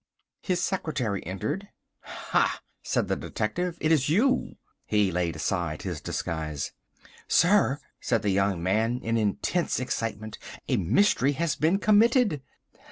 His 0.41 0.63
secretary 0.63 1.23
entered. 1.27 1.67
"Ha," 1.99 2.59
said 2.81 3.07
the 3.07 3.15
detective, 3.15 3.77
"it 3.79 3.91
is 3.91 4.09
you!" 4.09 4.55
He 4.87 5.11
laid 5.11 5.35
aside 5.35 5.83
his 5.83 6.01
disguise. 6.01 6.71
"Sir," 7.27 7.77
said 7.99 8.23
the 8.23 8.31
young 8.31 8.63
man 8.63 8.99
in 9.03 9.15
intense 9.15 9.79
excitement, 9.79 10.39
"a 10.67 10.77
mystery 10.77 11.33
has 11.33 11.55
been 11.55 11.77
committed!" 11.77 12.41